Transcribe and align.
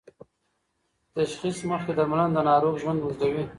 تشخیص 1.15 1.57
مخکې 1.71 1.93
درملنه 1.97 2.29
د 2.35 2.37
ناروغ 2.49 2.73
ژوند 2.81 2.99
اوږدوي. 3.01 3.43